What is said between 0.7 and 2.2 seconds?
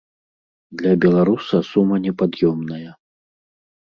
Для беларуса сума